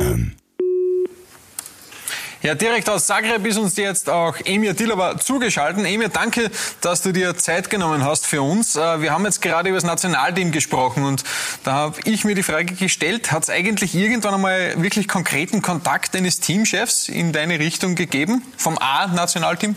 an. 0.00 0.36
Ja, 2.46 2.54
direkt 2.54 2.88
aus 2.88 3.06
Zagreb 3.06 3.44
ist 3.44 3.56
uns 3.56 3.76
jetzt 3.76 4.08
auch 4.08 4.36
Emir 4.44 4.72
Dilova 4.72 5.18
zugeschaltet. 5.18 5.84
Emir, 5.84 6.10
danke, 6.10 6.48
dass 6.80 7.02
du 7.02 7.10
dir 7.10 7.36
Zeit 7.36 7.70
genommen 7.70 8.04
hast 8.04 8.24
für 8.24 8.40
uns. 8.40 8.76
Äh, 8.76 9.00
wir 9.00 9.12
haben 9.12 9.24
jetzt 9.24 9.42
gerade 9.42 9.68
über 9.68 9.78
das 9.78 9.84
Nationalteam 9.84 10.52
gesprochen 10.52 11.04
und 11.04 11.24
da 11.64 11.72
habe 11.72 11.98
ich 12.04 12.24
mir 12.24 12.36
die 12.36 12.44
Frage 12.44 12.74
gestellt, 12.74 13.32
hat 13.32 13.42
es 13.42 13.50
eigentlich 13.50 13.96
irgendwann 13.96 14.34
einmal 14.34 14.80
wirklich 14.80 15.08
konkreten 15.08 15.60
Kontakt 15.60 16.14
eines 16.14 16.38
Teamchefs 16.38 17.08
in 17.08 17.32
deine 17.32 17.58
Richtung 17.58 17.96
gegeben, 17.96 18.42
vom 18.56 18.78
A-Nationalteam? 18.78 19.74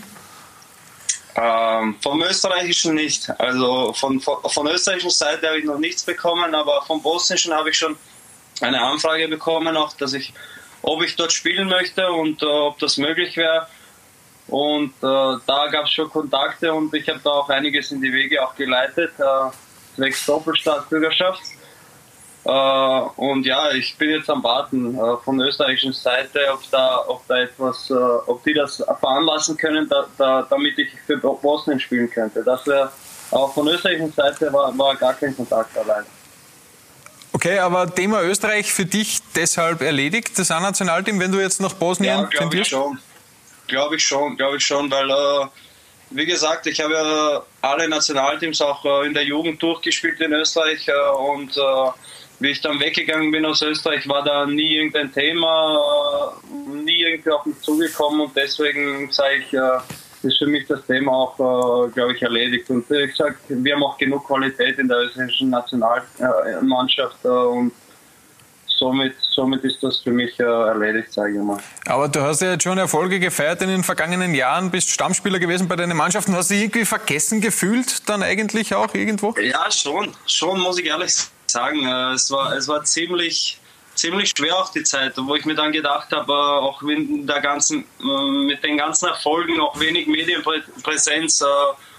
Ähm, 1.36 1.96
vom 2.04 2.22
österreichischen 2.22 2.94
nicht. 2.94 3.32
Also 3.40 3.94
von, 3.94 4.20
von, 4.20 4.38
von 4.48 4.68
österreichischen 4.68 5.10
Seite 5.10 5.48
habe 5.48 5.58
ich 5.58 5.66
noch 5.66 5.80
nichts 5.80 6.04
bekommen, 6.04 6.54
aber 6.54 6.84
vom 6.86 7.02
bosnischen 7.02 7.52
habe 7.52 7.72
ich 7.72 7.78
schon 7.80 7.96
eine 8.62 8.82
Anfrage 8.82 9.28
bekommen, 9.28 9.78
auch 9.78 9.94
dass 9.94 10.14
ich 10.14 10.34
ob 10.82 11.04
ich 11.04 11.16
dort 11.16 11.32
spielen 11.32 11.68
möchte 11.68 12.10
und 12.12 12.42
äh, 12.42 12.46
ob 12.46 12.80
das 12.80 12.98
möglich 12.98 13.36
wäre. 13.38 13.68
Und 14.48 14.94
äh, 15.04 15.38
da 15.46 15.68
gab 15.72 15.86
es 15.86 15.92
schon 15.92 16.10
Kontakte 16.10 16.74
und 16.74 16.94
ich 16.94 17.08
habe 17.08 17.20
da 17.24 17.30
auch 17.30 17.50
einiges 17.50 17.92
in 17.92 18.02
die 18.02 18.12
Wege 18.12 18.44
auch 18.44 18.56
geleitet, 18.56 19.12
äh, 19.20 20.12
Doppelstaatsbürgerschaft. 20.26 21.42
Äh, 22.46 22.50
und 22.50 23.46
ja, 23.46 23.72
ich 23.72 23.96
bin 23.98 24.10
jetzt 24.10 24.30
am 24.30 24.44
Warten 24.44 24.96
äh, 24.96 25.18
von 25.18 25.38
der 25.38 25.50
österreichischen 25.50 25.94
Seite, 25.94 26.40
ob 26.52 26.62
da, 26.72 27.04
ob 27.08 27.28
da 27.28 27.38
etwas, 27.38 27.90
äh, 27.92 27.94
ob 27.94 28.44
die 28.44 28.54
das 28.54 28.78
veranlassen 29.00 29.58
können, 29.58 29.88
da, 29.88 30.08
da, 30.18 30.48
damit 30.50 30.80
ich 30.80 30.90
für 31.06 31.18
Bosnien 31.18 31.80
spielen 31.80 32.10
könnte. 32.10 32.44
Das 32.44 32.66
wäre, 32.66 32.92
auch 33.32 33.54
von 33.54 33.68
österreichischen 33.68 34.14
Seite 34.14 34.52
war, 34.52 34.76
war 34.76 34.96
gar 34.96 35.14
kein 35.14 35.36
Kontakt 35.36 35.78
allein. 35.78 36.06
Okay, 37.40 37.58
aber 37.60 37.96
Thema 37.96 38.22
Österreich 38.22 38.74
für 38.74 38.86
dich 38.86 39.20
deshalb 39.34 39.82
erledigt, 39.82 40.38
das 40.38 40.52
A-Nationalteam, 40.52 41.22
wenn 41.22 41.32
du 41.32 41.40
jetzt 41.40 41.62
nach 41.62 41.74
Bosnien 41.74 42.20
ja, 42.20 42.24
glaube 42.26 42.58
ich 42.58 42.68
schon. 42.68 43.00
Glaube 43.66 43.96
ich 43.96 44.04
schon, 44.04 44.36
glaube 44.36 44.58
ich 44.58 44.66
schon, 44.66 44.92
weil 44.92 45.10
äh, 45.10 45.48
wie 46.10 46.26
gesagt, 46.26 46.68
ich 46.68 46.82
habe 46.82 46.94
ja 46.96 47.42
alle 47.62 47.88
Nationalteams 47.88 48.60
auch 48.62 48.84
äh, 48.84 49.08
in 49.08 49.14
der 49.14 49.24
Jugend 49.24 49.64
durchgespielt 49.64 50.20
in 50.20 50.34
Österreich 50.34 50.86
äh, 50.90 50.92
und 51.18 51.56
äh, 51.56 51.62
wie 52.40 52.50
ich 52.50 52.60
dann 52.60 52.78
weggegangen 52.78 53.32
bin 53.32 53.46
aus 53.46 53.62
Österreich, 53.62 54.06
war 54.10 54.22
da 54.22 54.46
nie 54.46 54.76
irgendein 54.76 55.14
Thema, 55.14 56.36
äh, 56.44 56.76
nie 56.76 57.04
irgendwie 57.04 57.32
auf 57.32 57.46
mich 57.46 57.62
zugekommen 57.62 58.20
und 58.20 58.36
deswegen 58.36 59.10
sage 59.14 59.36
ich, 59.38 59.54
äh, 59.54 59.80
ist 60.24 60.38
für 60.38 60.48
mich 60.48 60.68
das 60.68 60.86
Thema 60.86 61.12
auch, 61.12 61.88
äh, 61.88 61.92
glaube 61.92 62.14
ich, 62.14 62.22
erledigt. 62.22 62.70
Und 62.70 62.90
wie 62.90 63.08
gesagt, 63.08 63.40
wir 63.48 63.76
haben 63.76 63.84
auch 63.84 63.98
genug 63.98 64.26
Qualität 64.26 64.78
in 64.80 64.88
der 64.88 65.00
österreichischen 65.00 65.50
Nationalmannschaft 65.50 67.24
äh, 67.24 67.28
und 67.28 67.72
somit, 68.80 69.16
somit 69.20 69.64
ist 69.64 69.84
das 69.84 70.00
für 70.00 70.12
mich 70.12 70.40
äh, 70.40 70.44
erledigt, 70.44 71.12
sage 71.14 71.34
ich 71.34 71.40
mal. 71.40 71.60
Aber 71.86 72.08
du 72.08 72.22
hast 72.22 72.42
ja 72.42 72.52
jetzt 72.52 72.64
schon 72.64 72.78
Erfolge 72.78 73.20
gefeiert 73.20 73.62
in 73.62 73.70
den 73.70 73.84
vergangenen 73.84 74.34
Jahren, 74.34 74.72
bist 74.72 74.90
Stammspieler 74.90 75.40
gewesen 75.40 75.68
bei 75.68 75.76
deinen 75.76 75.98
Mannschaften. 75.98 76.36
Hast 76.36 76.50
du 76.50 76.54
dich 76.54 76.64
irgendwie 76.64 76.86
vergessen 76.86 77.42
gefühlt 77.42 78.10
dann 78.10 78.24
eigentlich 78.24 78.74
auch 78.74 78.94
irgendwo? 78.96 79.36
Ja, 79.42 79.70
schon, 79.70 80.12
schon 80.26 80.60
muss 80.60 80.80
ich 80.80 80.86
ehrlich 80.86 81.14
sagen. 81.48 81.86
Äh, 81.86 82.14
es 82.14 82.32
war, 82.32 82.56
es 82.56 82.68
war 82.68 82.84
ziemlich 82.84 83.59
ziemlich 84.00 84.34
schwer 84.36 84.56
auch 84.58 84.72
die 84.72 84.84
Zeit, 84.84 85.14
wo 85.18 85.36
ich 85.36 85.46
mir 85.46 85.56
dann 85.56 85.72
gedacht 85.72 86.12
habe, 86.12 86.32
äh, 86.32 86.36
auch 86.36 86.82
mit, 86.82 87.28
der 87.28 87.42
ganzen, 87.42 87.84
äh, 88.00 88.32
mit 88.46 88.64
den 88.64 88.78
ganzen 88.78 89.10
Erfolgen, 89.10 89.60
auch 89.60 89.80
wenig 89.80 90.08
Medienpräsenz, 90.08 91.42
äh, 91.42 91.46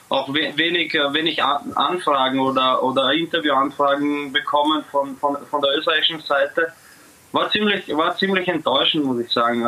auch 0.09 0.33
wenig, 0.35 0.93
wenig 0.93 1.43
Anfragen 1.43 2.41
oder, 2.41 2.83
oder 2.83 3.13
Interviewanfragen 3.13 4.33
bekommen 4.33 4.85
von, 4.91 5.17
von, 5.19 5.37
von 5.49 5.61
der 5.63 5.79
österreichischen 5.79 6.21
Seite. 6.21 6.73
War 7.31 7.49
ziemlich, 7.51 7.87
war 7.97 8.17
ziemlich 8.17 8.49
enttäuschend, 8.49 9.05
muss 9.05 9.21
ich 9.21 9.31
sagen. 9.31 9.63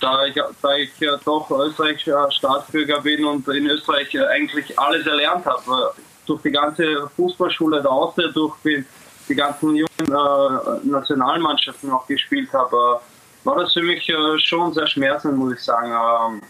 Da 0.00 0.26
ich, 0.26 0.34
da 0.34 0.76
ich 0.76 0.90
doch 1.24 1.50
österreichischer 1.50 2.30
Staatsbürger 2.30 3.00
bin 3.00 3.24
und 3.24 3.48
in 3.48 3.66
Österreich 3.68 4.14
eigentlich 4.20 4.78
alles 4.78 5.06
erlernt 5.06 5.46
habe. 5.46 5.94
Durch 6.26 6.42
die 6.42 6.50
ganze 6.50 7.08
Fußballschule 7.16 7.80
der 7.80 7.90
Austria 7.90 8.28
durch 8.28 8.54
bin 8.56 8.84
die 9.28 9.34
ganzen 9.34 9.76
jungen 9.76 9.88
äh, 9.98 10.86
Nationalmannschaften 10.86 11.90
auch 11.90 12.06
gespielt 12.06 12.52
habe, 12.52 13.00
war 13.44 13.56
das 13.56 13.72
für 13.72 13.82
mich 13.82 14.08
äh, 14.08 14.38
schon 14.38 14.72
sehr 14.72 14.86
schmerzend, 14.86 15.36
muss 15.36 15.54
ich 15.54 15.60
sagen. 15.60 15.90
Ähm, 15.90 16.42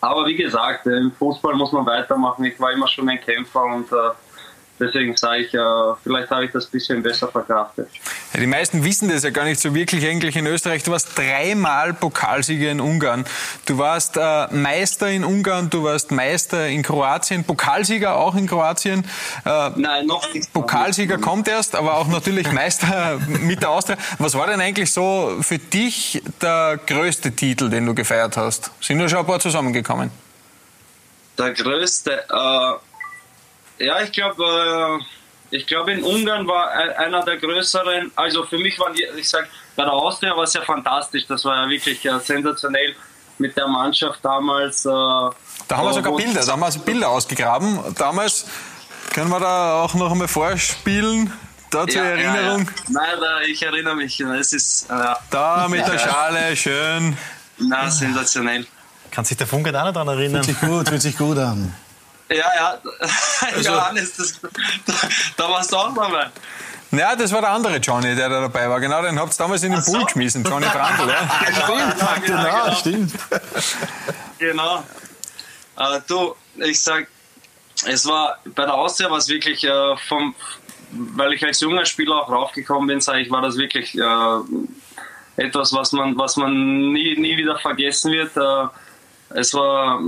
aber 0.00 0.26
wie 0.26 0.36
gesagt, 0.36 0.86
im 0.86 1.12
Fußball 1.12 1.54
muss 1.54 1.72
man 1.72 1.84
weitermachen. 1.86 2.44
Ich 2.44 2.58
war 2.58 2.72
immer 2.72 2.88
schon 2.88 3.08
ein 3.08 3.20
Kämpfer 3.20 3.64
und 3.64 3.90
äh, 3.92 4.10
Deswegen 4.80 5.14
sage 5.14 5.42
ich, 5.42 5.50
vielleicht 6.02 6.30
habe 6.30 6.46
ich 6.46 6.52
das 6.52 6.64
ein 6.64 6.70
bisschen 6.70 7.02
besser 7.02 7.28
verkraftet. 7.28 7.88
Ja, 8.32 8.40
die 8.40 8.46
meisten 8.46 8.82
wissen 8.82 9.10
das 9.10 9.24
ja 9.24 9.30
gar 9.30 9.44
nicht 9.44 9.60
so 9.60 9.74
wirklich 9.74 10.06
eigentlich 10.06 10.36
in 10.36 10.46
Österreich. 10.46 10.82
Du 10.84 10.92
warst 10.92 11.18
dreimal 11.18 11.92
Pokalsieger 11.92 12.70
in 12.70 12.80
Ungarn. 12.80 13.26
Du 13.66 13.76
warst 13.76 14.16
äh, 14.16 14.46
Meister 14.54 15.10
in 15.10 15.22
Ungarn, 15.22 15.68
du 15.68 15.84
warst 15.84 16.12
Meister 16.12 16.66
in 16.66 16.82
Kroatien, 16.82 17.44
Pokalsieger 17.44 18.16
auch 18.16 18.34
in 18.34 18.46
Kroatien. 18.46 19.04
Äh, 19.44 19.70
Nein, 19.76 20.06
noch 20.06 20.32
nicht. 20.32 20.50
Pokalsieger 20.54 21.18
kommt 21.18 21.46
erst, 21.46 21.76
aber 21.76 21.98
auch 21.98 22.08
natürlich 22.08 22.50
Meister 22.52 23.20
mit 23.28 23.60
der 23.60 23.70
Austria. 23.70 23.98
Was 24.18 24.34
war 24.34 24.46
denn 24.46 24.62
eigentlich 24.62 24.90
so 24.90 25.36
für 25.42 25.58
dich 25.58 26.22
der 26.40 26.80
größte 26.86 27.32
Titel, 27.32 27.68
den 27.68 27.84
du 27.84 27.94
gefeiert 27.94 28.38
hast? 28.38 28.70
Sind 28.80 28.98
da 28.98 29.10
schon 29.10 29.18
ein 29.18 29.26
paar 29.26 29.40
zusammengekommen? 29.40 30.10
Der 31.36 31.52
größte, 31.52 32.12
äh 32.12 32.89
ja, 33.80 34.00
ich 34.02 34.12
glaube, 34.12 35.00
äh, 35.50 35.56
ich 35.56 35.66
glaube 35.66 35.92
in 35.92 36.02
Ungarn 36.02 36.46
war 36.46 36.70
einer 36.70 37.24
der 37.24 37.38
größeren, 37.38 38.12
also 38.14 38.44
für 38.44 38.58
mich 38.58 38.78
waren 38.78 38.94
die, 38.94 39.04
ich 39.16 39.28
sag, 39.28 39.48
bei 39.76 39.84
der 39.84 39.92
Austria 39.92 40.36
war 40.36 40.44
es 40.44 40.54
ja 40.54 40.62
fantastisch, 40.62 41.26
das 41.26 41.44
war 41.44 41.64
ja 41.64 41.68
wirklich 41.68 42.04
äh, 42.04 42.18
sensationell 42.20 42.94
mit 43.38 43.56
der 43.56 43.66
Mannschaft 43.66 44.20
damals. 44.22 44.84
Äh, 44.84 44.88
da 44.88 45.76
haben 45.76 45.86
wir 45.86 45.94
sogar 45.94 46.14
Bilder, 46.14 46.44
da 46.44 46.52
haben 46.52 46.60
wir 46.60 46.80
Bilder 46.80 47.08
ausgegraben. 47.08 47.78
Damals 47.96 48.46
können 49.12 49.30
wir 49.30 49.40
da 49.40 49.82
auch 49.82 49.94
noch 49.94 50.12
einmal 50.12 50.28
vorspielen. 50.28 51.32
Da 51.70 51.86
zur 51.86 52.02
ja, 52.02 52.10
Erinnerung. 52.10 52.62
Ja, 52.62 52.72
ja. 52.72 52.72
Nein, 52.88 53.20
da, 53.20 53.40
ich 53.42 53.62
erinnere 53.62 53.94
mich. 53.94 54.18
Es 54.20 54.52
ist, 54.52 54.90
äh, 54.90 55.14
da 55.30 55.68
mit 55.68 55.86
der 55.86 55.98
Schale, 55.98 56.56
schön. 56.56 57.16
Na, 57.58 57.88
sensationell. 57.88 58.66
Kann 59.12 59.24
sich 59.24 59.36
der 59.36 59.46
Funke 59.46 59.70
da 59.70 59.84
noch 59.84 59.92
daran 59.92 60.08
erinnern? 60.08 60.42
Fühlt 60.42 60.58
sich 60.58 60.68
gut, 60.68 60.88
fühlt 60.88 61.02
sich 61.02 61.16
gut 61.16 61.38
an. 61.38 61.72
Ja, 62.30 62.36
ja. 62.54 62.78
Also, 63.54 63.70
Johannes, 63.70 64.16
das, 64.16 64.40
da, 64.40 64.94
da 65.36 65.50
warst 65.50 65.72
du 65.72 65.76
auch 65.76 65.94
dabei. 65.94 66.30
Ja, 66.92 67.14
das 67.14 67.32
war 67.32 67.40
der 67.40 67.50
andere 67.50 67.76
Johnny, 67.76 68.14
der 68.16 68.28
da 68.28 68.40
dabei 68.40 68.68
war. 68.68 68.80
Genau, 68.80 69.00
den 69.02 69.18
habt 69.18 69.32
ihr 69.32 69.38
damals 69.38 69.62
in 69.62 69.72
den 69.72 69.82
Pool 69.82 70.00
so. 70.00 70.04
geschmissen, 70.06 70.44
Johnny 70.44 70.66
Brandl. 70.66 71.08
Ja. 71.08 71.28
stimmt, 71.52 72.00
ja, 72.00 72.14
genau, 72.16 72.42
genau, 72.42 72.64
genau, 72.64 72.74
stimmt. 72.74 73.12
Genau. 74.38 74.84
Äh, 75.76 76.00
du, 76.08 76.34
ich 76.56 76.80
sag, 76.80 77.06
es 77.86 78.06
war 78.06 78.38
bei 78.44 78.64
der 78.64 78.74
Austria 78.74 79.10
war 79.10 79.18
es 79.18 79.28
wirklich 79.28 79.64
äh, 79.64 79.96
vom, 80.08 80.34
weil 80.90 81.32
ich 81.32 81.44
als 81.44 81.60
junger 81.60 81.86
Spieler 81.86 82.16
auch 82.16 82.28
raufgekommen 82.28 82.88
bin, 82.88 83.00
sage 83.00 83.20
ich, 83.20 83.30
war 83.30 83.42
das 83.42 83.56
wirklich 83.56 83.96
äh, 83.96 84.40
etwas, 85.36 85.72
was 85.72 85.92
man, 85.92 86.18
was 86.18 86.36
man 86.36 86.92
nie, 86.92 87.16
nie 87.16 87.36
wieder 87.36 87.58
vergessen 87.58 88.12
wird. 88.12 88.36
Äh, 88.36 89.38
es 89.38 89.54
war 89.54 90.00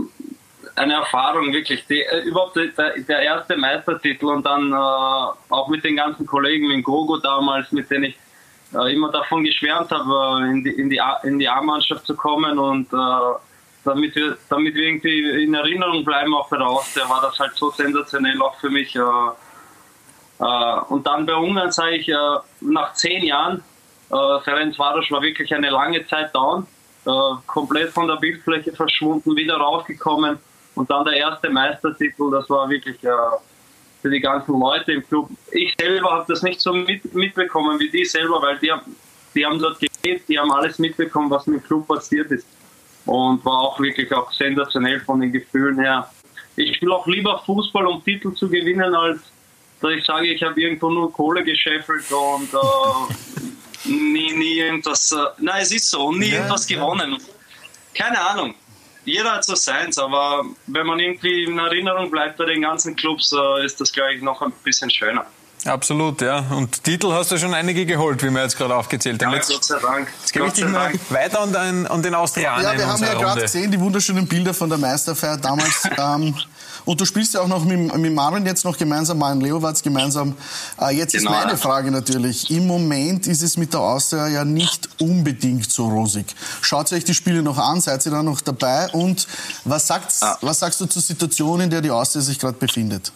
eine 0.76 0.94
Erfahrung, 0.94 1.52
wirklich. 1.52 1.86
Die, 1.86 2.02
äh, 2.02 2.22
überhaupt 2.22 2.56
der, 2.56 2.68
der, 2.96 3.20
erste 3.20 3.56
Meistertitel 3.56 4.26
und 4.26 4.44
dann 4.46 4.72
äh, 4.72 4.76
auch 4.76 5.68
mit 5.68 5.84
den 5.84 5.96
ganzen 5.96 6.26
Kollegen, 6.26 6.68
mit 6.68 6.84
Gogo 6.84 7.18
damals, 7.18 7.70
mit 7.72 7.90
denen 7.90 8.04
ich 8.04 8.18
äh, 8.74 8.94
immer 8.94 9.10
davon 9.10 9.44
geschwärmt 9.44 9.90
habe, 9.90 10.44
äh, 10.44 10.50
in 10.50 10.64
die, 10.64 10.70
in 10.70 10.90
die, 10.90 11.00
in 11.24 11.38
die 11.38 11.48
A-Mannschaft 11.48 12.06
zu 12.06 12.16
kommen 12.16 12.58
und 12.58 12.92
äh, 12.92 12.96
damit, 13.84 14.14
wir, 14.14 14.38
damit 14.48 14.74
wir 14.74 14.84
irgendwie 14.84 15.44
in 15.44 15.54
Erinnerung 15.54 16.04
bleiben, 16.04 16.34
auch 16.34 16.48
bei 16.48 16.56
der 16.56 16.66
war 17.08 17.20
das 17.20 17.38
halt 17.38 17.54
so 17.54 17.70
sensationell 17.70 18.40
auch 18.40 18.56
für 18.56 18.70
mich. 18.70 18.94
Äh, 18.94 19.00
und 20.88 21.06
dann 21.06 21.24
bei 21.26 21.34
Ungarn 21.34 21.70
sage 21.70 21.96
ich, 21.96 22.10
nach 22.60 22.94
zehn 22.94 23.22
Jahren, 23.22 23.62
äh, 24.10 24.40
Ferenc 24.42 24.76
Varos 24.76 25.08
war 25.12 25.22
wirklich 25.22 25.54
eine 25.54 25.70
lange 25.70 26.04
Zeit 26.06 26.34
down, 26.34 26.66
komplett 27.46 27.90
von 27.90 28.08
der 28.08 28.16
Bildfläche 28.16 28.72
verschwunden, 28.72 29.36
wieder 29.36 29.56
raufgekommen 29.56 30.38
und 30.74 30.90
dann 30.90 31.04
der 31.04 31.14
erste 31.14 31.50
Meistertitel, 31.50 32.30
das 32.30 32.48
war 32.48 32.68
wirklich 32.68 33.02
äh, 33.04 33.08
für 34.00 34.10
die 34.10 34.20
ganzen 34.20 34.58
Leute 34.58 34.92
im 34.92 35.06
Club. 35.06 35.28
Ich 35.50 35.74
selber 35.78 36.10
habe 36.10 36.24
das 36.28 36.42
nicht 36.42 36.60
so 36.60 36.72
mit, 36.72 37.14
mitbekommen 37.14 37.78
wie 37.78 37.90
die 37.90 38.04
selber, 38.04 38.40
weil 38.42 38.58
die, 38.58 38.72
die 39.34 39.44
haben 39.44 39.58
dort 39.58 39.78
gelebt, 39.78 40.28
die 40.28 40.38
haben 40.38 40.50
alles 40.50 40.78
mitbekommen, 40.78 41.30
was 41.30 41.46
mit 41.46 41.60
dem 41.60 41.66
Club 41.66 41.86
passiert 41.86 42.30
ist. 42.30 42.46
Und 43.04 43.44
war 43.44 43.60
auch 43.60 43.80
wirklich 43.80 44.12
auch 44.12 44.32
sensationell 44.32 45.00
von 45.00 45.20
den 45.20 45.32
Gefühlen 45.32 45.78
her. 45.78 46.08
Ich 46.56 46.76
spiele 46.76 46.94
auch 46.94 47.06
lieber 47.06 47.42
Fußball, 47.44 47.86
um 47.86 48.02
Titel 48.04 48.32
zu 48.34 48.48
gewinnen, 48.48 48.94
als 48.94 49.20
dass 49.80 49.92
ich 49.92 50.04
sage, 50.04 50.28
ich 50.28 50.42
habe 50.42 50.60
irgendwo 50.60 50.90
nur 50.90 51.12
Kohle 51.12 51.42
gescheffelt 51.42 52.04
und 52.12 52.48
äh, 52.54 53.88
nie, 53.88 54.32
nie 54.32 54.58
irgendwas. 54.58 55.10
Äh, 55.10 55.16
nein, 55.38 55.62
es 55.62 55.72
ist 55.72 55.90
so, 55.90 56.12
nie 56.12 56.28
ja, 56.28 56.36
irgendwas 56.36 56.66
gewonnen. 56.66 57.18
Keine 57.92 58.20
Ahnung 58.20 58.54
jeder 59.04 59.32
hat 59.32 59.44
so 59.44 59.54
seins, 59.54 59.98
aber 59.98 60.44
wenn 60.66 60.86
man 60.86 60.98
irgendwie 60.98 61.44
in 61.44 61.58
Erinnerung 61.58 62.10
bleibt 62.10 62.36
bei 62.38 62.44
den 62.46 62.62
ganzen 62.62 62.96
Clubs, 62.96 63.32
äh, 63.32 63.64
ist 63.64 63.80
das, 63.80 63.92
glaube 63.92 64.14
ich, 64.14 64.22
noch 64.22 64.42
ein 64.42 64.52
bisschen 64.64 64.90
schöner. 64.90 65.26
Absolut, 65.64 66.20
ja. 66.22 66.40
Und 66.50 66.82
Titel 66.82 67.12
hast 67.12 67.30
du 67.30 67.38
schon 67.38 67.54
einige 67.54 67.86
geholt, 67.86 68.20
wie 68.24 68.30
wir 68.30 68.42
jetzt 68.42 68.58
gerade 68.58 68.74
aufgezählt 68.74 69.22
haben. 69.24 69.30
Ja, 69.30 69.36
Jetzt, 69.36 69.52
Gott 69.52 69.64
sei 69.64 69.78
Dank. 69.78 70.08
jetzt 70.20 70.32
gebe 70.32 70.46
ich 70.46 70.50
Gott 70.50 70.56
dich 70.56 70.64
sei 70.64 70.70
mal 70.70 70.88
Dank. 70.90 71.00
weiter 71.10 71.40
an 71.40 71.52
den, 71.52 71.86
an 71.86 72.02
den 72.02 72.14
Austrianer 72.16 72.62
Ja, 72.62 72.72
in 72.72 72.78
wir 72.78 72.86
haben 72.88 73.02
ja 73.02 73.14
gerade 73.14 73.42
gesehen, 73.42 73.70
die 73.70 73.78
wunderschönen 73.78 74.26
Bilder 74.26 74.54
von 74.54 74.68
der 74.68 74.78
Meisterfeier 74.78 75.36
damals. 75.36 75.88
ähm, 75.98 76.34
und 76.84 77.00
du 77.00 77.04
spielst 77.04 77.34
ja 77.34 77.40
auch 77.40 77.48
noch 77.48 77.64
mit, 77.64 77.96
mit 77.96 78.14
Marvin 78.14 78.44
jetzt 78.46 78.64
noch 78.64 78.76
gemeinsam, 78.76 79.18
Marvin 79.18 79.40
Leowatz 79.40 79.82
gemeinsam. 79.82 80.36
Äh, 80.80 80.96
jetzt 80.96 81.12
Genau, 81.12 81.30
ist 81.32 81.36
meine. 81.44 81.56
Frage 81.56 81.90
natürlich. 81.90 82.50
Im 82.50 82.66
Moment 82.66 83.26
ist 83.26 83.42
es 83.42 83.56
mit 83.56 83.72
der 83.72 83.80
Austria 83.80 84.28
ja 84.28 84.44
nicht 84.44 84.88
unbedingt 85.00 85.70
so 85.70 85.88
rosig. 85.88 86.26
Schaut 86.60 86.92
euch 86.92 87.04
die 87.04 87.14
Spiele 87.14 87.42
noch 87.42 87.58
an, 87.58 87.80
seid 87.80 88.04
ihr 88.06 88.12
da 88.12 88.22
noch 88.22 88.40
dabei? 88.40 88.88
Und 88.92 89.26
was, 89.64 89.86
sagt's, 89.86 90.20
Ja. 90.20 90.36
was 90.40 90.58
sagst 90.60 90.80
du 90.80 90.86
zur 90.86 91.02
Situation, 91.02 91.60
in 91.60 91.70
der 91.70 91.80
die 91.80 91.90
Austria 91.90 92.22
sich 92.22 92.38
gerade 92.38 92.56
befindet? 92.58 93.12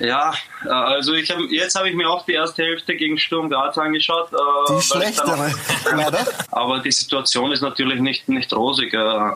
Ja, 0.00 0.32
äh, 0.64 0.68
also 0.68 1.14
ich 1.14 1.28
hab, 1.28 1.40
jetzt 1.50 1.74
habe 1.74 1.88
ich 1.88 1.96
mir 1.96 2.08
auch 2.08 2.24
die 2.24 2.34
erste 2.34 2.62
Hälfte 2.62 2.94
gegen 2.94 3.18
Sturm 3.18 3.50
Graz 3.50 3.76
angeschaut. 3.78 4.28
äh, 4.32 4.76
Die 4.76 4.80
schlechtere, 4.82 5.52
leider. 5.96 6.24
Aber 6.52 6.78
die 6.78 6.92
Situation 6.92 7.50
ist 7.50 7.62
natürlich 7.62 8.00
nicht, 8.00 8.28
nicht 8.28 8.52
rosig. 8.52 8.94
Äh, 8.94 8.98
äh, 8.98 9.32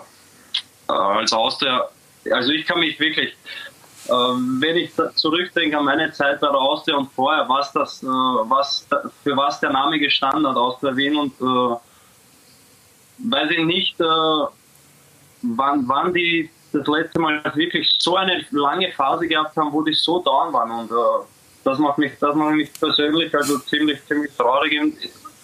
als 0.93 1.33
Austria, 1.33 1.89
also 2.31 2.53
ich 2.53 2.67
kann 2.67 2.81
mich 2.81 2.99
wirklich, 3.01 3.37
äh, 4.07 4.13
wenn 4.13 4.77
ich 4.77 4.93
zurückdenke 5.15 5.79
an 5.79 5.85
meine 5.85 6.13
Zeit 6.13 6.41
bei 6.41 6.49
der 6.49 6.61
Austria 6.61 6.97
und 6.97 7.11
vorher, 7.13 7.49
was 7.49 7.73
das, 7.73 8.03
äh, 8.03 8.07
was, 8.07 8.87
für 9.23 9.37
was 9.37 9.61
der 9.61 9.71
Name 9.71 9.99
gestanden 9.99 10.47
hat, 10.47 10.57
Austria 10.57 10.97
Wien 10.97 11.17
und 11.17 11.33
äh, 11.41 11.77
weiß 13.31 13.51
ich 13.51 13.65
nicht, 13.65 14.01
äh, 14.01 14.05
wann, 15.43 15.89
wann 15.89 16.13
die 16.13 16.51
das 16.73 16.87
letzte 16.87 17.21
Mal 17.21 17.43
wirklich 17.55 17.95
so 17.99 18.17
eine 18.17 18.45
lange 18.51 18.91
Phase 18.93 19.29
gehabt 19.29 19.57
haben, 19.57 19.73
wo 19.73 19.83
die 19.83 19.93
so 19.93 20.23
down 20.23 20.53
waren 20.53 20.71
und 20.71 20.91
äh, 20.91 21.27
das 21.65 21.79
macht 21.79 21.99
mich, 21.99 22.13
das 22.19 22.35
macht 22.35 22.55
mich 22.55 22.73
persönlich 22.73 23.35
also 23.35 23.59
ziemlich, 23.59 24.05
ziemlich 24.07 24.33
traurig 24.37 24.81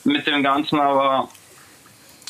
mit 0.04 0.26
dem 0.26 0.42
Ganzen, 0.42 0.80
aber 0.80 1.28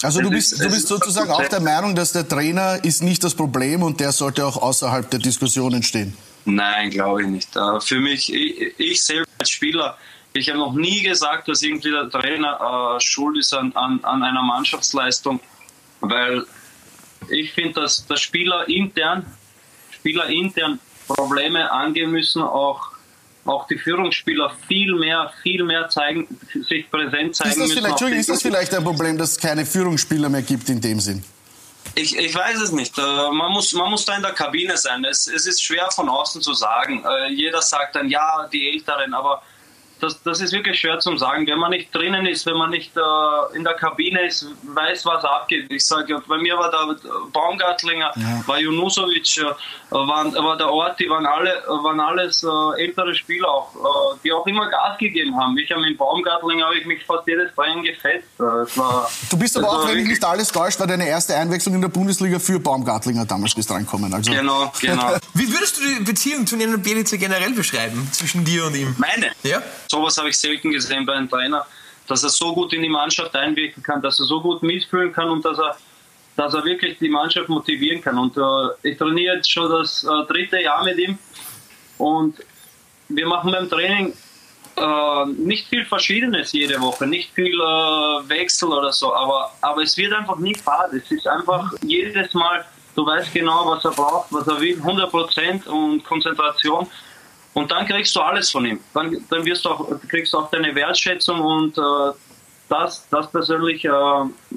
Also 0.03 0.21
du 0.21 0.31
bist, 0.31 0.53
ist- 0.53 0.61
du 0.63 0.67
bist 0.69 0.79
ist- 0.83 0.89
sozusagen 0.89 1.31
auch 1.31 1.47
der 1.49 1.61
Meinung, 1.61 1.95
dass 1.95 2.13
der 2.13 2.27
Trainer 2.29 2.83
ist 2.85 3.03
nicht 3.03 3.23
das 3.25 3.35
Problem 3.35 3.83
und 3.83 3.99
der 4.01 4.13
sollte 4.13 4.47
auch 4.47 4.57
außerhalb 4.57 5.11
der 5.11 5.19
Diskussion 5.21 5.83
stehen. 5.83 6.17
Nein, 6.45 6.91
glaube 6.91 7.23
ich 7.23 7.29
nicht. 7.29 7.57
Äh, 7.57 7.81
Für 7.81 7.99
mich, 8.01 8.33
ich, 8.33 8.75
ich 8.79 9.03
selbst 9.05 9.31
als 9.39 9.51
Spieler, 9.51 9.99
ich 10.33 10.49
habe 10.49 10.59
noch 10.59 10.73
nie 10.75 11.03
gesagt, 11.03 11.49
dass 11.49 11.63
irgendwie 11.63 11.91
der 11.91 12.09
Trainer 12.11 12.97
äh, 12.97 13.01
schuld 13.01 13.37
ist 13.39 13.53
an, 13.53 13.73
an, 13.75 14.03
an 14.05 14.23
einer 14.23 14.43
Mannschaftsleistung, 14.43 15.41
weil 16.01 16.45
ich 17.29 17.53
finde, 17.53 17.81
dass 17.81 18.07
der 18.07 18.17
Spieler 18.17 18.69
intern, 18.69 19.27
Spieler 19.91 20.27
intern 20.27 20.79
Probleme 21.09 21.71
angehen 21.73 22.11
müssen, 22.13 22.41
auch 22.43 22.93
auch 23.49 23.67
die 23.67 23.79
Führungsspieler 23.79 24.53
viel 24.69 24.95
mehr, 24.95 25.33
viel 25.43 25.65
mehr 25.65 25.89
zeigen, 25.89 26.27
sich 26.69 26.91
präsent 26.91 27.35
zeigen 27.37 27.51
Ist 27.51 27.59
das, 27.61 27.69
müssen. 27.69 27.85
vielleicht, 27.85 28.03
ist 28.03 28.29
das 28.29 28.43
vielleicht 28.43 28.75
ein 28.75 28.85
Problem, 28.85 29.17
dass 29.19 29.33
es 29.33 29.39
keine 29.39 29.65
Führungsspieler 29.65 30.29
mehr 30.29 30.43
gibt 30.43 30.69
in 30.69 30.81
dem 30.81 31.01
Sinn? 31.01 31.25
Ich, 31.95 32.17
ich 32.17 32.35
weiß 32.35 32.61
es 32.61 32.71
nicht. 32.73 32.97
Äh, 32.99 33.03
Man 33.33 33.51
muss, 33.53 33.73
man 33.73 33.91
muss 33.91 34.05
da 34.05 34.15
in 34.17 34.23
der 34.23 34.33
Kabine 34.33 34.77
sein. 34.77 35.05
Es, 35.05 35.27
es 35.27 35.47
ist 35.47 35.63
schwer 35.63 35.89
von 35.91 36.09
außen 36.09 36.43
zu 36.43 36.53
sagen. 36.53 37.03
Äh, 37.05 37.33
Jeder 37.33 37.63
sagt 37.63 37.97
dann, 37.97 38.09
ja, 38.09 38.47
die 38.53 38.69
Älteren, 38.69 39.15
aber 39.15 39.43
das, 40.01 40.23
das 40.23 40.41
ist 40.41 40.53
wirklich 40.53 40.79
schwer 40.81 40.99
zu 40.99 41.17
sagen. 41.17 41.47
Wenn 41.47 41.59
man 41.59 41.71
nicht 41.71 41.95
drinnen 41.95 42.27
ist, 42.27 42.47
wenn 42.47 42.57
man 42.57 42.71
nicht 42.71 42.93
äh, 42.97 43.57
in 43.57 43.65
der 43.65 43.75
Kabine 43.75 44.27
ist, 44.27 44.47
weiß, 44.63 45.05
was 45.07 45.25
abgeht. 45.25 45.67
Ich 45.71 45.87
sage, 45.87 46.21
bei 46.27 46.39
mir 46.39 46.57
war 46.57 46.71
da 46.71 46.87
Baumgartlinger, 47.33 48.13
war 48.47 48.61
Junusovic, 48.61 49.39
äh, 49.39 49.45
waren, 49.95 50.35
war 50.35 50.57
der 50.57 50.71
Ort, 50.71 50.99
die 51.01 51.09
waren 51.09 51.27
alle, 51.27 51.51
waren 51.67 52.01
alles 52.01 52.43
äh, 52.45 52.83
ältere 52.83 53.15
Spieler 53.15 53.49
auch, 53.49 53.75
äh, 53.75 54.19
die 54.25 54.33
auch 54.33 54.47
immer 54.47 54.69
Gas 54.69 54.99
gegeben 54.99 55.37
haben. 55.39 55.57
Ich 55.59 55.71
habe 55.71 55.81
mit 55.83 55.97
Baumgartlinger 55.99 56.67
habe 56.67 56.79
ich 56.79 56.87
mich 56.87 57.05
fast 57.05 57.27
jedes 57.27 57.55
Training 57.55 57.85
gefetzt. 57.85 58.27
Äh, 58.39 58.43
war, 58.43 59.09
Du 59.31 59.39
bist 59.39 59.57
aber 59.57 59.69
auch, 59.69 59.81
wenn 59.83 59.89
wirklich- 59.97 60.09
nicht 60.09 60.25
alles 60.25 60.51
täuscht, 60.53 60.81
war 60.81 60.87
deine 60.87 61.07
erste 61.09 61.35
Einwechslung 61.37 61.75
in 61.75 61.81
der 61.83 61.89
Bundesliga 61.89 62.39
für 62.39 62.59
Baumgartlinger 62.59 63.25
damals 63.25 63.55
bist 63.55 63.71
reinkommen. 63.71 64.13
Also 64.13 64.31
Genau, 64.33 64.73
genau. 64.81 65.17
Wie 65.35 65.53
würdest 65.53 65.77
du 65.79 65.81
die 65.83 66.05
Beziehung 66.05 66.47
zu 66.47 66.57
Nenad 66.57 66.83
Bjelica 66.83 67.17
generell 67.17 67.53
beschreiben, 67.53 68.09
zwischen 68.13 68.45
dir 68.45 68.65
und 68.67 68.75
ihm? 68.77 68.95
Meine? 68.99 69.31
Ja? 69.43 69.63
Sowas 69.89 70.17
habe 70.19 70.29
ich 70.29 70.39
selten 70.39 70.71
gesehen 70.71 71.07
bei 71.07 71.15
einem 71.15 71.29
Trainer, 71.29 71.67
dass 72.07 72.23
er 72.23 72.31
so 72.31 72.55
gut 72.55 72.73
in 72.73 72.83
die 72.83 72.89
Mannschaft 72.89 73.35
einwirken 73.35 73.83
kann, 73.83 74.03
dass 74.03 74.21
er 74.21 74.27
so 74.27 74.41
gut 74.41 74.63
mitfühlen 74.63 75.13
kann 75.13 75.31
und 75.31 75.45
dass 75.45 75.59
er, 75.59 75.77
dass 76.37 76.55
er 76.55 76.65
wirklich 76.65 76.99
die 76.99 77.09
Mannschaft 77.09 77.49
motivieren 77.49 78.03
kann. 78.03 78.19
Und 78.19 78.37
äh, 78.37 78.91
ich 78.91 78.99
trainiere 78.99 79.37
jetzt 79.37 79.51
schon 79.51 79.71
das 79.71 80.05
äh, 80.05 80.27
dritte 80.27 80.61
Jahr 80.61 80.85
mit 80.85 80.99
ihm 80.99 81.19
und 81.99 82.37
wir 83.09 83.27
machen 83.27 83.53
beim 83.53 83.69
Training 83.69 84.15
äh, 84.77 85.27
nicht 85.27 85.69
viel 85.69 85.85
Verschiedenes 85.85 86.53
jede 86.53 86.81
Woche, 86.81 87.07
nicht 87.07 87.33
viel 87.35 87.55
äh, 87.55 88.29
Wechsel 88.29 88.69
oder 88.69 88.93
so, 88.93 89.15
aber, 89.15 89.51
aber 89.61 89.83
es 89.83 89.97
wird 89.97 90.13
einfach 90.13 90.39
nie 90.39 90.55
fad. 90.55 90.93
Es 90.93 91.11
ist 91.11 91.27
einfach 91.27 91.73
jedes 91.83 92.33
Mal, 92.35 92.65
du 92.95 93.07
weißt 93.07 93.33
genau, 93.33 93.67
was 93.67 93.85
er 93.85 93.93
braucht, 93.93 94.33
was 94.33 94.47
er 94.47 94.61
will, 94.61 94.79
100% 94.81 95.67
und 95.67 96.05
Konzentration. 96.05 96.87
Und 97.59 97.73
dann 97.73 97.89
kriegst 97.89 98.15
du 98.15 98.21
alles 98.21 98.53
von 98.53 98.65
ihm. 98.65 98.79
Dann, 98.95 99.17
dann 99.31 99.45
wirst 99.45 99.65
du 99.65 99.71
auch, 99.71 99.91
kriegst 100.09 100.33
du 100.33 100.39
auch 100.39 100.49
deine 100.49 100.73
Wertschätzung 100.77 101.41
und 101.41 101.77
äh, 101.77 102.13
das, 102.69 103.05
das 103.11 103.29
persönlich 103.33 103.85
äh, 103.85 103.91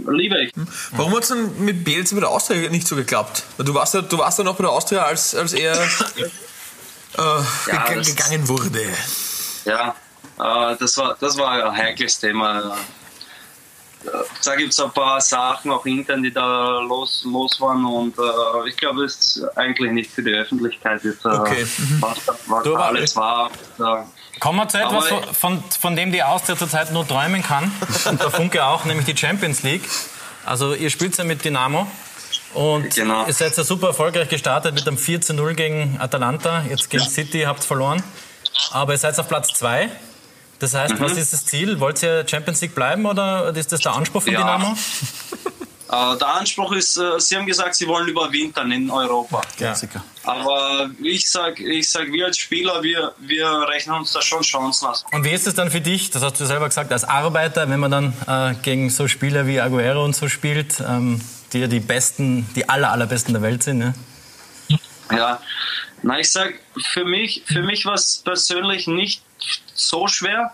liebe 0.08 0.40
ich. 0.44 0.52
Warum 0.92 1.16
hat 1.16 1.24
es 1.24 1.30
dann 1.30 1.66
mit 1.66 1.84
Bjelica 1.84 2.14
bei 2.14 2.20
der 2.20 2.30
Austria 2.30 2.70
nicht 2.70 2.88
so 2.88 2.96
geklappt? 2.96 3.42
Du 3.58 3.74
warst 3.74 3.96
ja, 3.96 4.04
du 4.04 4.20
warst 4.20 4.38
ja 4.38 4.44
noch 4.44 4.56
bei 4.56 4.66
der 4.66 4.72
Austria, 4.72 5.02
als, 5.02 5.34
als 5.34 5.54
er 5.54 5.74
äh, 5.74 5.82
Ja, 7.18 8.02
gegangen 8.04 8.48
wurde. 8.48 8.86
Ja, 9.66 9.96
äh, 10.38 10.76
das, 10.78 10.96
war, 10.98 11.18
das 11.20 11.36
war 11.40 11.50
ein 11.50 11.76
heikles 11.76 12.20
Thema. 12.20 12.78
Da 14.44 14.56
gibt 14.56 14.74
es 14.74 14.80
ein 14.80 14.92
paar 14.92 15.22
Sachen 15.22 15.72
auch 15.72 15.86
intern, 15.86 16.24
die 16.24 16.32
da 16.34 16.80
los, 16.80 17.24
los 17.26 17.60
waren 17.62 17.86
und 17.86 18.18
äh, 18.18 18.70
ich 18.70 18.76
glaube, 18.78 19.04
es 19.06 19.16
ist 19.38 19.58
eigentlich 19.58 19.92
nicht 19.92 20.12
für 20.12 20.24
die 20.24 20.32
Öffentlichkeit 20.32 21.04
jetzt, 21.04 21.24
äh, 21.26 21.30
Okay. 21.30 21.66
was, 22.00 22.18
was 22.48 22.64
Du, 22.64 22.76
alles 22.76 23.16
war. 23.16 23.52
Äh, 23.80 23.84
Kommen 24.40 24.58
wir 24.58 24.68
zu 24.68 24.80
etwas, 24.80 25.06
von, 25.38 25.64
von 25.80 25.96
dem 25.96 26.12
die 26.12 26.24
Austria 26.24 26.58
zurzeit 26.58 26.92
nur 26.92 27.08
träumen 27.08 27.44
kann. 27.44 27.72
Und 28.10 28.20
der 28.22 28.32
Funke 28.32 28.66
auch, 28.66 28.86
nämlich 28.86 29.06
die 29.06 29.16
Champions 29.16 29.62
League. 29.64 29.84
Also 30.46 30.74
ihr 30.74 30.90
spielt 30.90 31.16
ja 31.18 31.24
mit 31.24 31.46
Dynamo. 31.46 31.86
Und 32.56 32.96
Genau. 32.96 33.26
ihr 33.28 33.34
seid 33.34 33.56
ja 33.56 33.64
super 33.64 33.88
erfolgreich 33.90 34.30
gestartet 34.30 34.74
mit 34.74 34.88
einem 34.88 34.98
4 34.98 35.22
zu 35.22 35.34
0 35.36 35.54
gegen 35.54 35.98
Atalanta. 36.02 36.64
Jetzt 36.70 36.90
gegen 36.90 37.08
City 37.08 37.42
habt 37.42 37.62
ihr 37.64 37.68
verloren. 37.68 38.04
Aber 38.72 38.94
ihr 38.94 38.98
seid 38.98 39.18
auf 39.20 39.28
Platz 39.28 39.54
2. 39.54 39.90
Das 40.62 40.74
heißt, 40.74 40.94
Mhm. 40.94 41.00
was 41.04 41.14
ist 41.18 41.34
das 41.34 41.46
Ziel? 41.46 41.80
Wollt 41.80 42.02
ihr 42.04 42.26
Champions 42.28 42.62
League 42.62 42.76
bleiben 42.76 43.06
oder 43.06 43.54
ist 43.56 43.72
das 43.72 43.82
der 43.82 43.94
Anspruch 43.94 44.22
von 44.24 44.32
Ja. 44.32 44.40
Dynamo? 44.40 44.78
äh, 45.92 46.18
der 46.18 46.28
Anspruch 46.36 46.72
ist, 46.74 46.98
äh, 46.98 47.20
Sie 47.20 47.36
haben 47.36 47.48
gesagt, 47.48 47.76
Sie 47.76 47.88
wollen 47.88 48.08
überwintern 48.08 48.72
in 48.72 48.90
Europa. 48.92 49.42
Klassiker. 49.58 50.04
Aber 50.24 50.90
ich 51.02 51.30
sage, 51.30 51.64
ich 51.64 51.90
sag, 51.90 52.12
wir 52.12 52.28
als 52.28 52.38
Spieler, 52.38 52.84
wir, 52.84 53.14
wir 53.20 53.50
rechnen 53.68 53.96
uns 53.98 54.12
da 54.14 54.22
schon 54.22 54.42
Chancen 54.44 54.88
aus. 54.88 55.04
Und 55.12 55.24
wie 55.26 55.32
ist 55.32 55.48
es 55.48 55.56
dann 55.56 55.72
für 55.72 55.82
dich, 55.82 56.12
das 56.12 56.22
hast 56.22 56.40
du 56.40 56.46
selber 56.46 56.68
gesagt, 56.68 56.92
als 56.94 57.04
Arbeiter, 57.04 57.68
wenn 57.70 57.80
man 57.80 57.92
dann 57.92 58.14
äh, 58.28 58.54
gegen 58.62 58.90
so 58.92 59.08
Spieler 59.08 59.48
wie 59.48 59.60
Aguero 59.60 60.06
und 60.06 60.16
so 60.16 60.30
spielt, 60.30 60.80
ähm, 60.88 61.20
die 61.54 61.60
ja 61.60 61.68
die 61.68 61.80
besten, 61.80 62.48
die 62.56 62.70
aller, 62.70 62.92
allerbesten 62.92 63.34
der 63.34 63.42
Welt 63.42 63.64
sind, 63.64 63.80
ne? 63.80 63.94
Ja, 65.12 65.42
na 66.04 66.20
ich 66.20 66.32
sag, 66.32 66.54
für 66.94 67.04
mich, 67.04 67.44
für 67.46 67.62
mich 67.64 67.86
war 67.86 67.96
es 67.96 68.22
persönlich 68.24 68.88
nicht 68.88 69.24
so 69.88 70.08
schwer, 70.08 70.52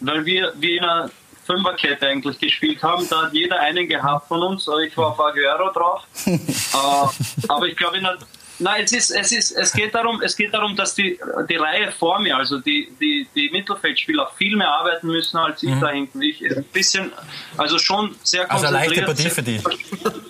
weil 0.00 0.24
wir, 0.24 0.52
wir 0.56 0.78
in 0.78 0.84
einer 0.84 1.10
Fünferkette 1.44 2.06
eigentlich 2.06 2.38
gespielt 2.38 2.82
haben. 2.82 3.08
Da 3.08 3.22
hat 3.22 3.32
jeder 3.32 3.60
einen 3.60 3.88
gehabt 3.88 4.28
von 4.28 4.42
uns. 4.42 4.68
Ich 4.86 4.96
war 4.96 5.08
auf 5.08 5.20
Aguero 5.20 5.72
drauf. 5.72 6.02
äh, 6.26 7.48
aber 7.48 7.66
ich 7.66 7.76
glaube, 7.76 7.98
in 7.98 8.04
der 8.04 8.18
Nein, 8.58 8.84
es 8.84 8.92
ist, 8.92 9.10
es 9.10 9.32
ist, 9.32 9.50
es 9.52 9.72
geht 9.72 9.94
darum, 9.94 10.22
es 10.22 10.34
geht 10.34 10.54
darum, 10.54 10.76
dass 10.76 10.94
die, 10.94 11.18
die 11.48 11.56
Reihe 11.56 11.92
vor 11.92 12.18
mir, 12.18 12.36
also 12.36 12.58
die, 12.58 12.90
die, 12.98 13.28
die 13.34 13.50
Mittelfeldspieler 13.50 14.30
viel 14.36 14.56
mehr 14.56 14.72
arbeiten 14.72 15.08
müssen 15.08 15.36
als 15.36 15.62
ich 15.62 15.74
da 15.78 15.90
hinten. 15.90 16.22
Ich 16.22 16.42
ein 16.42 16.64
bisschen, 16.72 17.12
also 17.58 17.78
schon 17.78 18.16
sehr 18.22 18.50
Also 18.50 18.66
eine 18.66 18.76
leichte 18.76 19.02
konzentriert. 19.02 19.62
Partie 19.62 20.00
für 20.00 20.10
die. 20.10 20.20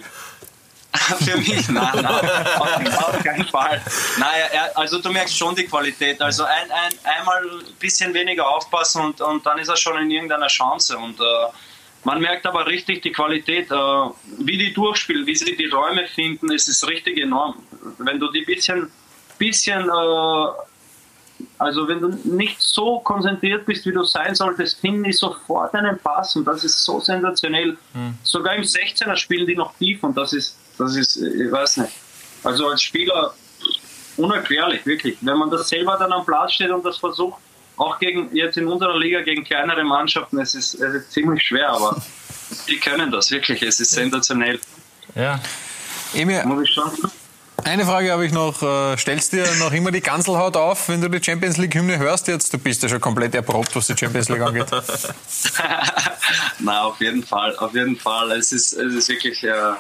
Für 1.25 1.37
mich, 1.37 1.69
nein, 1.69 1.91
nein, 1.95 2.07
auf, 2.59 3.09
auf 3.09 3.23
keinen 3.23 3.47
Fall. 3.47 3.81
Naja, 4.19 4.71
also 4.75 4.99
du 4.99 5.11
merkst 5.11 5.37
schon 5.37 5.55
die 5.55 5.65
Qualität. 5.65 6.21
Also 6.21 6.45
ein, 6.45 6.71
ein, 6.71 6.93
einmal 7.19 7.43
ein 7.43 7.75
bisschen 7.79 8.13
weniger 8.13 8.49
aufpassen 8.49 9.03
und, 9.03 9.21
und 9.21 9.47
dann 9.47 9.59
ist 9.59 9.69
er 9.69 9.77
schon 9.77 10.01
in 10.03 10.11
irgendeiner 10.11 10.49
Chance. 10.49 10.97
Und 10.99 11.21
äh, 11.21 11.25
man 12.05 12.21
merkt 12.21 12.47
aber 12.47 12.67
richtig 12.67 13.03
die 13.03 13.13
Qualität, 13.13 13.71
äh, 13.71 13.75
wie 14.39 14.59
die 14.59 14.73
durchspielen, 14.73 15.27
wie 15.27 15.37
sie 15.37 15.57
die 15.57 15.67
Räume 15.67 16.07
finden, 16.07 16.53
es 16.53 16.67
ist 16.67 16.87
richtig 16.89 17.19
enorm. 17.19 17.55
Wenn 17.99 18.19
du 18.19 18.31
die 18.31 18.43
bisschen, 18.43 18.91
bisschen 19.39 19.89
äh, 19.89 20.47
also 21.59 21.89
wenn 21.89 22.01
du 22.01 22.09
nicht 22.25 22.61
so 22.61 23.01
konzentriert 23.01 23.67
bist, 23.67 23.87
wie 23.87 23.93
du 23.93 24.05
sein 24.05 24.35
solltest, 24.35 24.81
finden 24.81 25.05
die 25.05 25.13
sofort 25.13 25.75
einen 25.75 25.99
Pass 25.99 26.37
und 26.37 26.45
das 26.47 26.65
ist 26.65 26.83
so 26.83 27.01
sensationell. 27.01 27.77
Sogar 28.23 28.55
im 28.55 28.63
16er 28.63 29.17
spielen 29.17 29.47
die 29.47 29.57
noch 29.57 29.75
tief 29.77 30.03
und 30.03 30.17
das 30.17 30.33
ist, 30.33 30.57
das 30.79 30.97
ist, 30.97 31.17
ich 31.17 31.51
weiß 31.51 31.79
nicht. 31.79 31.93
Also 32.45 32.69
als 32.69 32.83
Spieler 32.83 33.35
unerklärlich, 34.17 34.85
wirklich. 34.87 35.19
Wenn 35.21 35.37
man 35.39 35.51
das 35.51 35.69
selber 35.69 35.97
dann 35.99 36.13
am 36.13 36.25
Platz 36.25 36.53
steht 36.55 36.71
und 36.71 36.85
das 36.85 36.99
versucht, 36.99 37.39
auch 37.77 37.99
gegen 37.99 38.35
jetzt 38.35 38.57
in 38.57 38.67
unserer 38.67 38.99
Liga 38.99 39.21
gegen 39.21 39.45
kleinere 39.45 39.85
Mannschaften, 39.85 40.39
es 40.39 40.55
ist, 40.55 40.75
es 40.75 40.95
ist 40.95 41.13
ziemlich 41.13 41.43
schwer, 41.43 41.69
aber 41.71 42.01
die 42.69 42.79
können 42.79 43.11
das 43.11 43.31
wirklich. 43.31 43.63
Es 43.63 43.81
ist 43.81 43.91
sensationell. 43.93 44.59
Ja. 45.15 45.41
Emil, 46.15 46.43
Muss 46.45 46.63
ich 46.63 46.73
schon. 46.75 46.91
eine 47.65 47.85
Frage 47.85 48.13
habe 48.13 48.25
ich 48.25 48.33
noch. 48.33 48.63
Äh, 48.63 48.97
Stellst 48.97 49.33
dir 49.33 49.47
noch 49.59 49.73
immer 49.73 49.91
die 49.91 50.01
Ganselhaut 50.01 50.57
auf, 50.57 50.89
wenn 50.89 51.01
du 51.01 51.11
die 51.11 51.23
Champions 51.23 51.57
League 51.59 51.75
Hymne 51.75 51.99
hörst 51.99 52.29
jetzt? 52.29 52.53
Du 52.55 52.59
bist 52.59 52.83
ja 52.83 52.89
schon 52.89 53.01
komplett 53.01 53.35
erprobt, 53.35 53.75
was 53.77 53.89
die 53.89 53.97
Champions 53.97 54.29
League 54.29 54.41
angeht. 54.41 54.67
Na, 56.61 56.85
auf 56.85 57.01
jeden 57.01 57.23
Fall, 57.25 57.57
auf 57.59 57.75
jeden 57.75 57.97
Fall. 57.97 58.33
Es 58.33 58.53
ist, 58.53 58.73
es 58.73 58.95
ist 58.95 59.09
wirklich, 59.09 59.43
äh, 59.45 59.73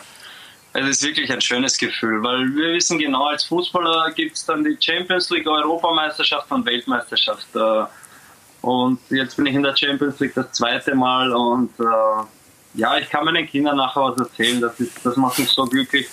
es 0.79 0.89
ist 0.89 1.03
wirklich 1.05 1.31
ein 1.33 1.41
schönes 1.41 1.77
Gefühl, 1.79 2.23
weil 2.23 2.47
wir 2.55 2.73
wissen 2.75 2.99
genau, 2.99 3.27
als 3.27 3.45
Fußballer 3.45 4.11
gibt 4.13 4.37
es 4.37 4.45
dann 4.45 4.65
die 4.65 4.77
Champions 4.81 5.31
League, 5.31 5.47
Europameisterschaft 5.47 6.51
und 6.51 6.65
Weltmeisterschaft. 6.67 7.47
Äh, 7.55 7.85
und 8.63 8.99
jetzt 9.11 9.37
bin 9.37 9.47
ich 9.47 9.55
in 9.55 9.63
der 9.63 9.77
Champions 9.77 10.19
League 10.21 10.35
das 10.35 10.53
zweite 10.53 10.95
Mal 10.95 11.33
und 11.33 11.71
äh, 11.81 11.85
ja, 12.75 12.97
ich 12.99 13.09
kann 13.09 13.25
meinen 13.25 13.47
Kindern 13.49 13.77
nachher 13.77 14.03
was 14.03 14.19
erzählen. 14.19 14.61
Das, 14.61 14.79
ist, 14.81 14.93
das 15.05 15.17
macht 15.17 15.39
mich 15.39 15.49
so 15.49 15.65
glücklich. 15.65 16.09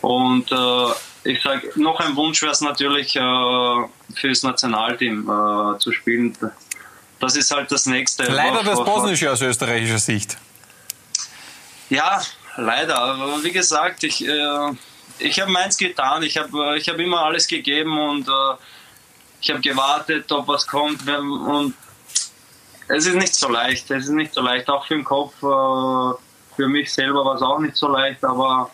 Und 0.00 0.50
äh, 0.50 0.86
ich 1.24 1.40
sage, 1.40 1.70
noch 1.76 2.00
ein 2.00 2.16
Wunsch 2.16 2.42
wäre 2.42 2.50
es 2.52 2.60
natürlich, 2.60 3.12
fürs 3.12 4.42
Nationalteam 4.42 5.76
zu 5.78 5.92
spielen. 5.92 6.36
Das 7.20 7.36
ist 7.36 7.52
halt 7.54 7.70
das 7.70 7.86
Nächste. 7.86 8.24
Leider 8.24 8.56
was- 8.66 8.78
das 8.78 8.84
Bosnische 8.84 9.30
aus 9.30 9.40
österreichischer 9.40 10.00
Sicht. 10.00 10.36
Ja, 11.90 12.20
leider. 12.56 12.98
Aber 12.98 13.42
wie 13.42 13.52
gesagt, 13.52 14.04
ich, 14.04 14.26
äh, 14.26 14.70
ich 15.18 15.40
habe 15.40 15.50
meins 15.50 15.76
getan. 15.76 16.22
Ich 16.22 16.36
habe 16.36 16.74
äh, 16.74 16.78
ich 16.78 16.88
hab 16.88 16.98
immer 16.98 17.20
alles 17.24 17.46
gegeben 17.46 17.98
und 17.98 18.28
äh, 18.28 18.54
ich 19.40 19.50
habe 19.50 19.60
gewartet, 19.60 20.30
ob 20.32 20.48
was 20.48 20.66
kommt. 20.66 21.04
Wenn- 21.06 21.28
Und 21.30 21.74
es 22.88 23.06
ist 23.06 23.14
nicht 23.14 23.34
so 23.34 23.48
leicht. 23.48 23.90
Es 23.90 24.04
ist 24.04 24.10
nicht 24.10 24.34
so 24.34 24.40
leicht. 24.40 24.68
Auch 24.68 24.86
für 24.86 24.94
den 24.94 25.04
Kopf. 25.04 25.34
Äh, 25.42 26.18
für 26.56 26.68
mich 26.68 26.92
selber 26.92 27.24
war 27.24 27.34
es 27.36 27.42
auch 27.42 27.58
nicht 27.58 27.76
so 27.76 27.88
leicht. 27.88 28.22
Aber 28.24 28.70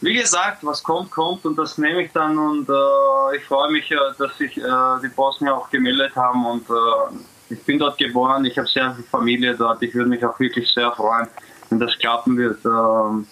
wie 0.00 0.14
gesagt, 0.14 0.58
was 0.62 0.82
kommt, 0.82 1.10
kommt 1.10 1.44
und 1.44 1.56
das 1.56 1.76
nehme 1.78 2.02
ich 2.04 2.12
dann. 2.12 2.38
Und 2.38 2.68
äh, 2.68 3.36
ich 3.36 3.44
freue 3.44 3.70
mich, 3.72 3.90
äh, 3.90 3.96
dass 4.18 4.36
sich 4.38 4.56
äh, 4.56 4.62
die 5.02 5.08
Bosnier 5.08 5.54
auch 5.56 5.68
gemeldet 5.70 6.14
haben. 6.14 6.46
Und 6.46 6.68
äh, 6.70 7.52
ich 7.54 7.62
bin 7.64 7.78
dort 7.78 7.98
geboren. 7.98 8.44
Ich 8.44 8.56
habe 8.56 8.68
sehr 8.68 8.94
viel 8.94 9.04
Familie 9.04 9.54
dort. 9.56 9.82
Ich 9.82 9.94
würde 9.94 10.08
mich 10.08 10.24
auch 10.24 10.38
wirklich 10.38 10.70
sehr 10.72 10.92
freuen, 10.92 11.26
wenn 11.70 11.78
das 11.80 11.98
klappen 11.98 12.36
wird. 12.36 12.64
Ähm, 12.64 13.26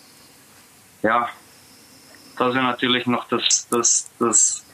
ja, 1.03 1.29
das 2.39 2.55
wäre 2.55 2.65
natürlich 2.65 3.07
noch 3.07 3.29
das, 3.29 3.67
das, 3.71 4.11
das 4.19 4.65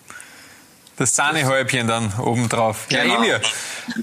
Das 0.98 1.14
Sahnehäubchen 1.14 1.86
dann 1.86 2.12
obendrauf. 2.18 2.86
Ja, 2.90 3.02
Genau. 3.04 3.16
Emir, 3.22 3.40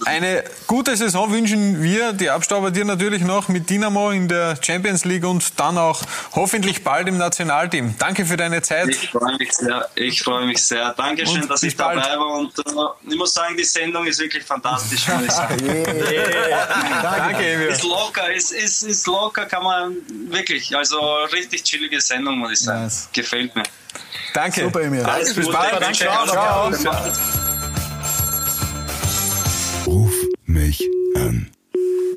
eine 0.05 0.43
gute 0.65 0.95
Saison 0.95 1.31
wünschen 1.31 1.81
wir, 1.83 2.13
die 2.13 2.29
Abstauber 2.29 2.71
dir 2.71 2.85
natürlich 2.85 3.21
noch 3.21 3.49
mit 3.49 3.69
Dynamo 3.69 4.11
in 4.11 4.27
der 4.27 4.57
Champions 4.61 5.03
League 5.05 5.25
und 5.25 5.59
dann 5.59 5.77
auch 5.77 6.01
hoffentlich 6.33 6.83
bald 6.83 7.07
im 7.09 7.17
Nationalteam. 7.17 7.95
Danke 7.99 8.25
für 8.25 8.37
deine 8.37 8.61
Zeit. 8.61 8.87
Ich 8.89 9.09
freue 9.09 9.37
mich 9.37 9.51
sehr. 9.51 9.89
Ich 9.95 10.21
freue 10.23 10.45
mich 10.45 10.63
sehr. 10.63 10.93
Dankeschön, 10.93 11.41
Und 11.41 11.51
dass 11.51 11.63
ich 11.63 11.75
dabei 11.75 11.95
bald. 11.95 12.19
war. 12.19 12.33
Und 12.39 12.57
äh, 12.59 13.09
ich 13.11 13.17
muss 13.17 13.33
sagen, 13.33 13.57
die 13.57 13.63
Sendung 13.65 14.05
ist 14.05 14.19
wirklich 14.19 14.43
fantastisch. 14.43 15.03
sagen. 15.05 15.57
Danke, 17.01 17.45
Emir. 17.45 17.69
ist 17.69 17.83
locker, 17.83 18.31
ist, 18.33 18.51
ist, 18.51 18.83
ist 18.83 19.05
locker, 19.07 19.45
kann 19.45 19.63
man 19.63 19.95
wirklich. 20.29 20.75
Also 20.75 20.97
richtig 21.33 21.63
chillige 21.63 21.99
Sendung, 22.01 22.37
muss 22.39 22.51
ich 22.53 22.59
sagen. 22.59 22.83
Nice. 22.83 23.09
Gefällt 23.13 23.55
mir. 23.55 23.63
Danke. 24.33 24.63
Super, 24.63 24.81
Emir. 24.81 25.07
Alles 25.07 25.33
bis 25.33 25.49
bald. 25.49 25.87
wünsche 25.87 26.05
Ciao, 26.05 26.25
ciao. 26.25 26.71
Gute. 26.71 26.89
Ruf 29.85 30.13
mich 30.45 30.83